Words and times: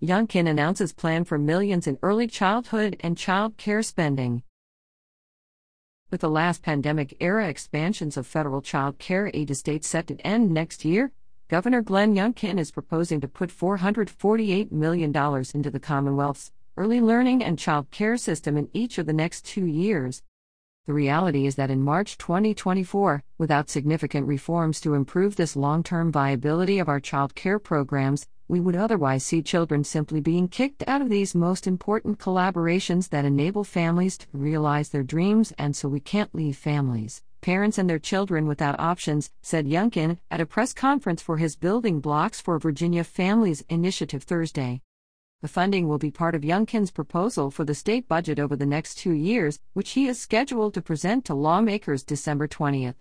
Youngkin 0.00 0.48
announces 0.48 0.92
plan 0.92 1.24
for 1.24 1.38
millions 1.38 1.88
in 1.88 1.98
early 2.02 2.28
childhood 2.28 2.96
and 3.00 3.18
child 3.18 3.56
care 3.56 3.82
spending. 3.82 4.44
With 6.12 6.20
the 6.20 6.30
last 6.30 6.62
pandemic 6.62 7.16
era 7.18 7.48
expansions 7.48 8.16
of 8.16 8.24
federal 8.24 8.62
child 8.62 9.00
care 9.00 9.28
aid 9.34 9.50
estates 9.50 9.88
set 9.88 10.06
to 10.06 10.16
end 10.24 10.52
next 10.52 10.84
year, 10.84 11.10
Governor 11.48 11.82
Glenn 11.82 12.14
Youngkin 12.14 12.60
is 12.60 12.70
proposing 12.70 13.20
to 13.22 13.26
put 13.26 13.50
$448 13.50 14.70
million 14.70 15.10
into 15.52 15.70
the 15.70 15.80
Commonwealth's 15.80 16.52
early 16.76 17.00
learning 17.00 17.42
and 17.42 17.58
child 17.58 17.90
care 17.90 18.16
system 18.16 18.56
in 18.56 18.68
each 18.72 18.98
of 18.98 19.06
the 19.06 19.12
next 19.12 19.46
two 19.46 19.66
years. 19.66 20.22
The 20.86 20.92
reality 20.92 21.44
is 21.44 21.56
that 21.56 21.72
in 21.72 21.82
March 21.82 22.16
2024, 22.18 23.24
without 23.36 23.68
significant 23.68 24.28
reforms 24.28 24.80
to 24.82 24.94
improve 24.94 25.34
this 25.34 25.56
long 25.56 25.82
term 25.82 26.12
viability 26.12 26.78
of 26.78 26.88
our 26.88 27.00
child 27.00 27.34
care 27.34 27.58
programs, 27.58 28.28
we 28.48 28.60
would 28.60 28.74
otherwise 28.74 29.22
see 29.22 29.42
children 29.42 29.84
simply 29.84 30.20
being 30.20 30.48
kicked 30.48 30.82
out 30.88 31.02
of 31.02 31.10
these 31.10 31.34
most 31.34 31.66
important 31.66 32.18
collaborations 32.18 33.10
that 33.10 33.26
enable 33.26 33.62
families 33.62 34.16
to 34.16 34.26
realize 34.32 34.88
their 34.88 35.02
dreams, 35.02 35.52
and 35.58 35.76
so 35.76 35.86
we 35.86 36.00
can't 36.00 36.34
leave 36.34 36.56
families, 36.56 37.22
parents, 37.42 37.76
and 37.76 37.88
their 37.88 37.98
children 37.98 38.46
without 38.46 38.80
options, 38.80 39.30
said 39.42 39.66
Youngkin 39.66 40.16
at 40.30 40.40
a 40.40 40.46
press 40.46 40.72
conference 40.72 41.20
for 41.20 41.36
his 41.36 41.56
Building 41.56 42.00
Blocks 42.00 42.40
for 42.40 42.58
Virginia 42.58 43.04
Families 43.04 43.62
initiative 43.68 44.22
Thursday. 44.22 44.80
The 45.42 45.48
funding 45.48 45.86
will 45.86 45.98
be 45.98 46.10
part 46.10 46.34
of 46.34 46.42
Youngkin's 46.42 46.90
proposal 46.90 47.50
for 47.50 47.64
the 47.64 47.74
state 47.74 48.08
budget 48.08 48.40
over 48.40 48.56
the 48.56 48.66
next 48.66 48.96
two 48.96 49.12
years, 49.12 49.60
which 49.72 49.90
he 49.90 50.08
is 50.08 50.18
scheduled 50.18 50.74
to 50.74 50.82
present 50.82 51.24
to 51.26 51.34
lawmakers 51.34 52.02
December 52.02 52.48
20th. 52.48 52.96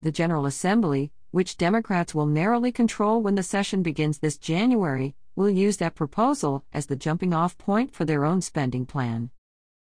The 0.00 0.12
General 0.12 0.46
Assembly, 0.46 1.12
which 1.32 1.56
Democrats 1.56 2.14
will 2.14 2.26
narrowly 2.26 2.70
control 2.70 3.20
when 3.20 3.34
the 3.34 3.42
session 3.42 3.82
begins 3.82 4.18
this 4.18 4.36
January, 4.36 5.16
will 5.34 5.50
use 5.50 5.78
that 5.78 5.94
proposal 5.94 6.64
as 6.72 6.86
the 6.86 6.94
jumping 6.94 7.34
off 7.34 7.58
point 7.58 7.92
for 7.92 8.04
their 8.04 8.24
own 8.24 8.40
spending 8.40 8.86
plan. 8.86 9.30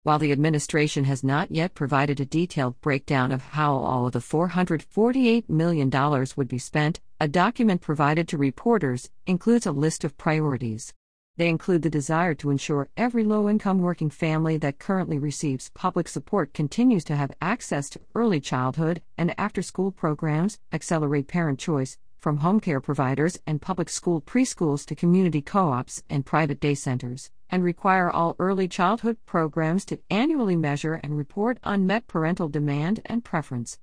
While 0.04 0.20
the 0.20 0.32
administration 0.32 1.04
has 1.04 1.24
not 1.24 1.52
yet 1.52 1.74
provided 1.76 2.20
a 2.20 2.26
detailed 2.26 2.80
breakdown 2.82 3.32
of 3.32 3.42
how 3.42 3.76
all 3.76 4.08
of 4.08 4.14
the 4.14 4.20
$448 4.20 5.50
million 5.50 5.90
would 6.36 6.48
be 6.48 6.58
spent, 6.58 7.00
a 7.20 7.28
document 7.28 7.82
provided 7.82 8.28
to 8.30 8.38
reporters 8.38 9.10
includes 9.28 9.66
a 9.66 9.72
list 9.72 10.04
of 10.04 10.18
priorities. 10.18 10.94
They 11.38 11.48
include 11.48 11.82
the 11.82 11.90
desire 11.90 12.34
to 12.36 12.50
ensure 12.50 12.90
every 12.98 13.24
low 13.24 13.50
income 13.50 13.80
working 13.80 14.10
family 14.10 14.58
that 14.58 14.80
currently 14.80 15.18
receives 15.18 15.72
public 15.74 16.08
support 16.08 16.54
continues 16.54 17.04
to 17.06 17.16
have 17.16 17.32
access 17.42 17.90
to 17.92 18.02
early 18.14 18.40
childhood 18.42 19.02
and 19.18 19.34
after 19.40 19.62
school 19.62 19.92
programs, 19.92 20.60
accelerate 20.74 21.28
parent 21.28 21.60
choice 21.60 21.98
from 22.20 22.38
home 22.38 22.60
care 22.60 22.80
providers 22.80 23.40
and 23.48 23.62
public 23.62 23.90
school 23.90 24.22
preschools 24.22 24.86
to 24.86 24.96
community 24.96 25.42
co 25.42 25.72
ops 25.72 26.04
and 26.10 26.26
private 26.26 26.60
day 26.60 26.76
centers, 26.76 27.32
and 27.50 27.64
require 27.64 28.12
all 28.12 28.36
early 28.38 28.68
childhood 28.68 29.18
programs 29.26 29.86
to 29.86 30.00
annually 30.10 30.56
measure 30.56 31.00
and 31.02 31.18
report 31.18 31.58
unmet 31.64 32.08
parental 32.08 32.48
demand 32.48 33.02
and 33.06 33.24
preference. 33.24 33.80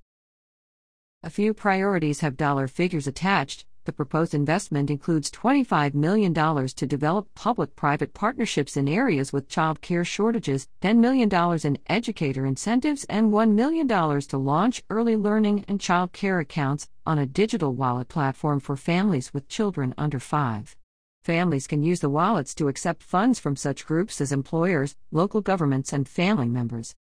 A 1.21 1.29
few 1.29 1.53
priorities 1.53 2.21
have 2.21 2.37
dollar 2.37 2.69
figures 2.69 3.07
attached, 3.07 3.65
the 3.89 3.93
proposed 3.93 4.35
investment 4.35 4.91
includes 4.91 5.31
$25 5.31 5.95
million 5.95 6.31
to 6.31 6.85
develop 6.85 7.27
public 7.33 7.75
private 7.75 8.13
partnerships 8.13 8.77
in 8.77 8.87
areas 8.87 9.33
with 9.33 9.49
child 9.49 9.81
care 9.81 10.05
shortages, 10.05 10.67
$10 10.83 10.97
million 10.97 11.27
in 11.63 11.79
educator 11.87 12.45
incentives, 12.45 13.03
and 13.05 13.31
$1 13.31 13.53
million 13.53 13.87
to 13.87 14.37
launch 14.37 14.83
early 14.91 15.15
learning 15.15 15.65
and 15.67 15.81
child 15.81 16.13
care 16.13 16.37
accounts 16.39 16.87
on 17.03 17.17
a 17.17 17.25
digital 17.25 17.73
wallet 17.73 18.07
platform 18.09 18.59
for 18.59 18.77
families 18.77 19.33
with 19.33 19.47
children 19.47 19.95
under 19.97 20.19
5. 20.19 20.75
Families 21.23 21.65
can 21.65 21.81
use 21.81 21.99
the 21.99 22.11
wallets 22.11 22.53
to 22.53 22.67
accept 22.67 23.01
funds 23.01 23.39
from 23.39 23.55
such 23.55 23.87
groups 23.87 24.21
as 24.21 24.31
employers, 24.31 24.95
local 25.11 25.41
governments, 25.41 25.91
and 25.91 26.07
family 26.07 26.47
members. 26.47 26.93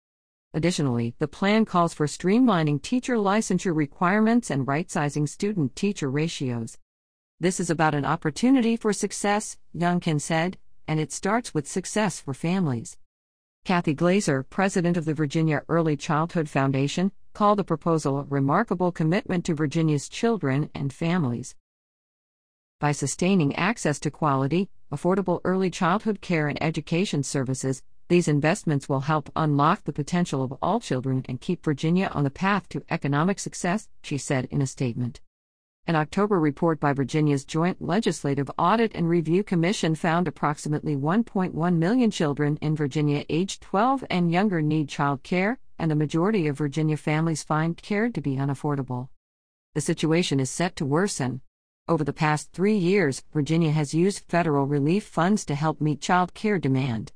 Additionally, 0.56 1.14
the 1.18 1.28
plan 1.28 1.66
calls 1.66 1.92
for 1.92 2.06
streamlining 2.06 2.80
teacher 2.80 3.16
licensure 3.16 3.76
requirements 3.76 4.50
and 4.50 4.66
right 4.66 4.90
sizing 4.90 5.26
student 5.26 5.76
teacher 5.76 6.10
ratios. 6.10 6.78
This 7.38 7.60
is 7.60 7.68
about 7.68 7.94
an 7.94 8.06
opportunity 8.06 8.76
for 8.76 8.94
success, 8.94 9.58
Youngkin 9.76 10.22
said, 10.22 10.56
and 10.88 10.98
it 10.98 11.12
starts 11.12 11.52
with 11.52 11.68
success 11.68 12.18
for 12.18 12.32
families. 12.32 12.96
Kathy 13.66 13.94
Glazer, 13.94 14.48
president 14.48 14.96
of 14.96 15.04
the 15.04 15.12
Virginia 15.12 15.62
Early 15.68 15.98
Childhood 15.98 16.48
Foundation, 16.48 17.12
called 17.34 17.58
the 17.58 17.64
proposal 17.64 18.20
a 18.20 18.24
remarkable 18.24 18.90
commitment 18.90 19.44
to 19.44 19.54
Virginia's 19.54 20.08
children 20.08 20.70
and 20.74 20.94
families. 20.94 21.54
By 22.80 22.92
sustaining 22.92 23.54
access 23.54 24.00
to 24.00 24.10
quality, 24.10 24.70
affordable 24.90 25.42
early 25.44 25.68
childhood 25.68 26.22
care 26.22 26.48
and 26.48 26.62
education 26.62 27.22
services, 27.22 27.82
these 28.08 28.28
investments 28.28 28.88
will 28.88 29.00
help 29.00 29.30
unlock 29.36 29.84
the 29.84 29.92
potential 29.92 30.42
of 30.42 30.54
all 30.62 30.80
children 30.80 31.22
and 31.28 31.38
keep 31.38 31.62
Virginia 31.62 32.10
on 32.14 32.24
the 32.24 32.30
path 32.30 32.66
to 32.70 32.84
economic 32.88 33.38
success, 33.38 33.90
she 34.02 34.16
said 34.16 34.48
in 34.50 34.62
a 34.62 34.66
statement. 34.66 35.20
An 35.88 35.94
October 35.94 36.40
report 36.40 36.80
by 36.80 36.92
Virginia's 36.92 37.44
Joint 37.44 37.80
Legislative 37.80 38.50
Audit 38.58 38.90
and 38.96 39.08
Review 39.08 39.44
Commission 39.44 39.94
found 39.94 40.26
approximately 40.26 40.96
1.1 40.96 41.76
million 41.76 42.10
children 42.10 42.58
in 42.60 42.74
Virginia 42.74 43.24
aged 43.28 43.62
12 43.62 44.04
and 44.10 44.32
younger 44.32 44.60
need 44.60 44.88
child 44.88 45.22
care, 45.22 45.60
and 45.78 45.88
the 45.88 45.94
majority 45.94 46.48
of 46.48 46.58
Virginia 46.58 46.96
families 46.96 47.44
find 47.44 47.76
care 47.76 48.08
to 48.08 48.20
be 48.20 48.34
unaffordable. 48.34 49.10
The 49.76 49.80
situation 49.80 50.40
is 50.40 50.50
set 50.50 50.74
to 50.74 50.84
worsen. 50.84 51.40
Over 51.86 52.02
the 52.02 52.12
past 52.12 52.50
three 52.50 52.76
years, 52.76 53.22
Virginia 53.32 53.70
has 53.70 53.94
used 53.94 54.24
federal 54.26 54.66
relief 54.66 55.04
funds 55.04 55.44
to 55.44 55.54
help 55.54 55.80
meet 55.80 56.00
child 56.00 56.34
care 56.34 56.58
demand. 56.58 57.12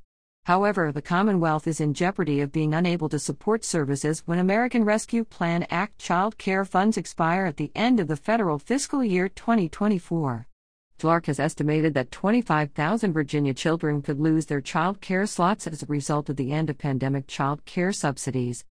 However, 0.51 0.91
the 0.91 1.01
Commonwealth 1.01 1.69
is 1.69 1.81
in 1.81 1.95
jeopardy 1.95 2.41
of 2.41 2.51
being 2.51 2.75
unable 2.75 3.09
to 3.11 3.21
support 3.21 3.65
services 3.65 4.25
when 4.27 4.41
American 4.41 4.85
Rescue 4.85 5.23
Plan 5.23 5.65
Act 5.71 6.01
child 6.01 6.39
care 6.39 6.65
funds 6.65 6.97
expire 6.97 7.47
at 7.47 7.57
the 7.57 7.71
end 7.77 8.01
of 8.01 8.09
the 8.09 8.17
federal 8.17 8.59
fiscal 8.59 9.05
year 9.05 9.29
2024. 9.29 10.49
JLARC 10.99 11.27
has 11.27 11.39
estimated 11.39 11.95
that 11.95 12.11
25,000 12.11 13.13
Virginia 13.13 13.55
children 13.55 14.03
could 14.03 14.19
lose 14.19 14.47
their 14.47 14.61
child 14.61 15.01
care 15.01 15.25
slots 15.25 15.69
as 15.69 15.85
a 15.85 15.87
result 15.87 16.29
of 16.29 16.35
the 16.35 16.51
end 16.51 16.69
of 16.69 16.79
pandemic 16.79 17.29
child 17.29 17.65
care 17.65 17.93
subsidies. 17.93 18.65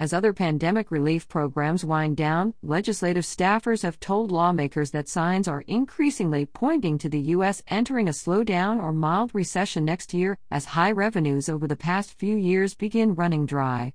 As 0.00 0.14
other 0.14 0.32
pandemic 0.32 0.90
relief 0.90 1.28
programs 1.28 1.84
wind 1.84 2.16
down, 2.16 2.54
legislative 2.62 3.24
staffers 3.24 3.82
have 3.82 4.00
told 4.00 4.32
lawmakers 4.32 4.92
that 4.92 5.10
signs 5.10 5.46
are 5.46 5.60
increasingly 5.66 6.46
pointing 6.46 6.96
to 6.96 7.10
the 7.10 7.20
U.S. 7.36 7.62
entering 7.68 8.08
a 8.08 8.12
slowdown 8.12 8.82
or 8.82 8.94
mild 8.94 9.34
recession 9.34 9.84
next 9.84 10.14
year 10.14 10.38
as 10.50 10.64
high 10.64 10.90
revenues 10.90 11.50
over 11.50 11.68
the 11.68 11.76
past 11.76 12.18
few 12.18 12.34
years 12.34 12.74
begin 12.74 13.14
running 13.14 13.44
dry. 13.44 13.92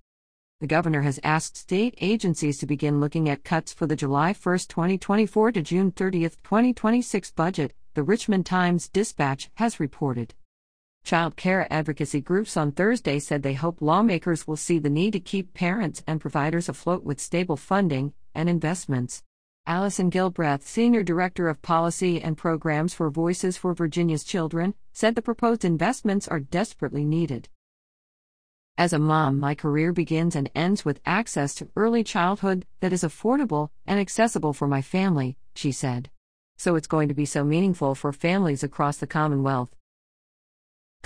The 0.62 0.68
governor 0.68 1.02
has 1.02 1.20
asked 1.24 1.58
state 1.58 1.96
agencies 2.00 2.60
to 2.60 2.68
begin 2.68 3.00
looking 3.00 3.28
at 3.28 3.44
cuts 3.44 3.74
for 3.74 3.88
the 3.88 3.96
July 3.96 4.32
1, 4.32 4.58
2024 4.60 5.54
to 5.54 5.62
June 5.64 5.90
30, 5.90 6.20
2026 6.22 7.32
budget, 7.32 7.74
the 7.96 8.04
Richmond 8.04 8.46
Times 8.46 8.90
Dispatch 8.90 9.50
has 9.56 9.80
reported. 9.80 10.36
Child 11.06 11.36
care 11.36 11.72
advocacy 11.72 12.20
groups 12.20 12.58
on 12.58 12.72
Thursday 12.72 13.20
said 13.20 13.44
they 13.44 13.54
hope 13.54 13.80
lawmakers 13.80 14.48
will 14.48 14.56
see 14.56 14.80
the 14.80 14.90
need 14.90 15.12
to 15.12 15.20
keep 15.20 15.54
parents 15.54 16.02
and 16.08 16.20
providers 16.20 16.68
afloat 16.68 17.04
with 17.04 17.20
stable 17.20 17.58
funding 17.58 18.16
and 18.34 18.50
investments. 18.50 19.22
Allison 19.68 20.10
Gilbreth, 20.10 20.64
Senior 20.64 21.04
Director 21.04 21.48
of 21.48 21.62
Policy 21.62 22.20
and 22.20 22.36
Programs 22.36 22.96
for 22.96 23.12
Voices 23.12 23.56
for 23.56 23.76
Virginia's 23.76 24.24
Children, 24.24 24.74
said 24.94 25.14
the 25.14 25.22
proposed 25.22 25.64
investments 25.64 26.28
are 26.28 26.40
desperately 26.40 27.06
needed. 27.06 27.50
As 28.76 28.92
a 28.92 28.98
mom, 28.98 29.40
my 29.40 29.54
career 29.54 29.94
begins 29.94 30.36
and 30.36 30.50
ends 30.56 30.86
with 30.86 31.02
access 31.06 31.54
to 31.56 31.70
early 31.76 32.04
childhood 32.04 32.66
that 32.80 32.92
is 32.92 33.04
affordable 33.04 33.70
and 33.86 34.00
accessible 34.00 34.54
for 34.54 34.68
my 34.68 34.82
family, 34.82 35.38
she 35.54 35.72
said. 35.72 36.10
So 36.58 36.76
it's 36.76 36.88
going 36.88 37.10
to 37.10 37.14
be 37.14 37.26
so 37.26 37.44
meaningful 37.44 37.94
for 37.94 38.12
families 38.12 38.64
across 38.64 38.98
the 38.98 39.06
Commonwealth. 39.06 39.70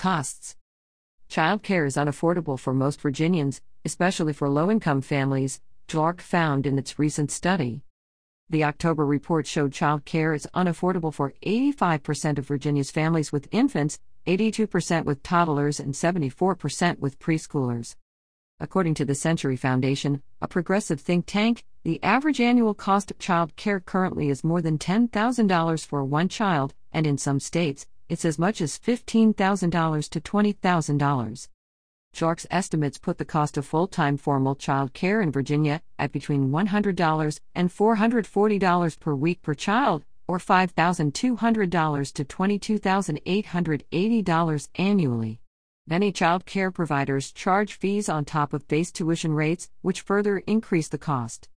Costs 0.00 0.56
Child 1.28 1.62
care 1.62 1.84
is 1.84 1.96
unaffordable 1.96 2.58
for 2.58 2.72
most 2.72 3.02
Virginians, 3.02 3.60
especially 3.84 4.32
for 4.32 4.48
low 4.48 4.70
income 4.70 5.02
families, 5.02 5.60
JLARC 5.88 6.22
found 6.22 6.66
in 6.66 6.78
its 6.78 6.98
recent 6.98 7.30
study. 7.30 7.82
The 8.48 8.64
October 8.64 9.04
report 9.04 9.46
showed 9.46 9.74
child 9.74 10.06
care 10.06 10.32
is 10.32 10.48
unaffordable 10.54 11.12
for 11.12 11.34
85% 11.44 12.38
of 12.38 12.46
Virginia's 12.46 12.90
families 12.90 13.30
with 13.30 13.46
infants, 13.50 13.98
82% 14.26 15.04
with 15.04 15.22
toddlers, 15.22 15.78
and 15.78 15.92
74% 15.92 16.98
with 16.98 17.18
preschoolers. 17.18 17.94
According 18.58 18.94
to 18.94 19.04
the 19.04 19.14
Century 19.14 19.56
Foundation, 19.56 20.22
a 20.40 20.48
progressive 20.48 21.02
think 21.02 21.26
tank, 21.26 21.66
the 21.84 22.02
average 22.02 22.40
annual 22.40 22.72
cost 22.72 23.10
of 23.10 23.18
child 23.18 23.54
care 23.56 23.80
currently 23.80 24.30
is 24.30 24.42
more 24.42 24.62
than 24.62 24.78
$10,000 24.78 25.86
for 25.86 26.02
one 26.02 26.30
child, 26.30 26.72
and 26.90 27.06
in 27.06 27.18
some 27.18 27.38
states, 27.38 27.86
it's 28.10 28.24
as 28.24 28.40
much 28.40 28.60
as 28.60 28.76
$15,000 28.76 30.10
to 30.10 30.20
$20,000. 30.20 31.48
JLARC's 32.12 32.46
estimates 32.50 32.98
put 32.98 33.18
the 33.18 33.24
cost 33.24 33.56
of 33.56 33.64
full 33.64 33.86
time 33.86 34.16
formal 34.16 34.56
child 34.56 34.92
care 34.92 35.22
in 35.22 35.30
Virginia 35.30 35.80
at 35.96 36.10
between 36.10 36.50
$100 36.50 37.40
and 37.54 37.70
$440 37.70 38.98
per 38.98 39.14
week 39.14 39.40
per 39.42 39.54
child, 39.54 40.04
or 40.26 40.38
$5,200 40.38 42.12
to 42.12 42.24
$22,880 42.24 44.68
annually. 44.74 45.40
Many 45.86 46.10
child 46.10 46.46
care 46.46 46.72
providers 46.72 47.30
charge 47.30 47.74
fees 47.74 48.08
on 48.08 48.24
top 48.24 48.52
of 48.52 48.66
base 48.66 48.90
tuition 48.90 49.34
rates, 49.34 49.70
which 49.82 50.00
further 50.00 50.38
increase 50.38 50.88
the 50.88 50.98
cost. 50.98 51.48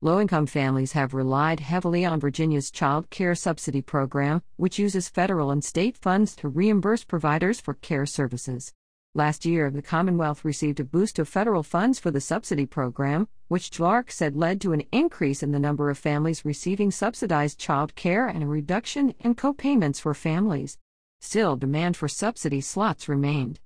Low 0.00 0.20
income 0.20 0.46
families 0.46 0.92
have 0.92 1.12
relied 1.12 1.58
heavily 1.58 2.04
on 2.04 2.20
Virginia's 2.20 2.70
Child 2.70 3.10
Care 3.10 3.34
Subsidy 3.34 3.82
Program, 3.82 4.42
which 4.54 4.78
uses 4.78 5.08
federal 5.08 5.50
and 5.50 5.64
state 5.64 5.96
funds 5.96 6.36
to 6.36 6.46
reimburse 6.46 7.02
providers 7.02 7.60
for 7.60 7.74
care 7.74 8.06
services. 8.06 8.72
Last 9.16 9.44
year, 9.44 9.72
the 9.72 9.82
Commonwealth 9.82 10.44
received 10.44 10.78
a 10.78 10.84
boost 10.84 11.18
of 11.18 11.28
federal 11.28 11.64
funds 11.64 11.98
for 11.98 12.12
the 12.12 12.20
subsidy 12.20 12.64
program, 12.64 13.26
which 13.48 13.72
JLARC 13.72 14.12
said 14.12 14.36
led 14.36 14.60
to 14.60 14.72
an 14.72 14.84
increase 14.92 15.42
in 15.42 15.50
the 15.50 15.58
number 15.58 15.90
of 15.90 15.98
families 15.98 16.44
receiving 16.44 16.92
subsidized 16.92 17.58
child 17.58 17.96
care 17.96 18.28
and 18.28 18.44
a 18.44 18.46
reduction 18.46 19.16
in 19.18 19.34
co-payments 19.34 19.98
for 19.98 20.14
families. 20.14 20.78
Still, 21.20 21.56
demand 21.56 21.96
for 21.96 22.06
subsidy 22.06 22.60
slots 22.60 23.08
remained. 23.08 23.58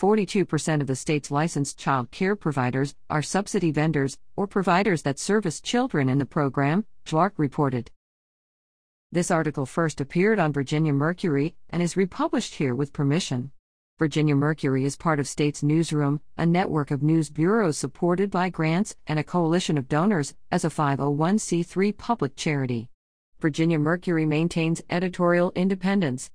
42% 0.00 0.80
of 0.80 0.86
the 0.86 0.96
state's 0.96 1.30
licensed 1.30 1.78
child 1.78 2.10
care 2.10 2.34
providers 2.34 2.94
are 3.10 3.20
subsidy 3.20 3.70
vendors 3.70 4.16
or 4.34 4.46
providers 4.46 5.02
that 5.02 5.18
service 5.18 5.60
children 5.60 6.08
in 6.08 6.16
the 6.16 6.24
program, 6.24 6.86
JLARC 7.04 7.32
reported. 7.36 7.90
This 9.12 9.30
article 9.30 9.66
first 9.66 10.00
appeared 10.00 10.38
on 10.38 10.54
Virginia 10.54 10.94
Mercury 10.94 11.54
and 11.68 11.82
is 11.82 11.98
republished 11.98 12.54
here 12.54 12.74
with 12.74 12.94
permission. 12.94 13.50
Virginia 13.98 14.34
Mercury 14.34 14.86
is 14.86 14.96
part 14.96 15.20
of 15.20 15.28
States 15.28 15.62
Newsroom, 15.62 16.22
a 16.38 16.46
network 16.46 16.90
of 16.90 17.02
news 17.02 17.28
bureaus 17.28 17.76
supported 17.76 18.30
by 18.30 18.48
grants 18.48 18.96
and 19.06 19.18
a 19.18 19.24
coalition 19.24 19.76
of 19.76 19.86
donors 19.86 20.34
as 20.50 20.64
a 20.64 20.70
501c3 20.70 21.94
public 21.94 22.36
charity. 22.36 22.88
Virginia 23.38 23.78
Mercury 23.78 24.24
maintains 24.24 24.80
editorial 24.88 25.52
independence 25.54 26.30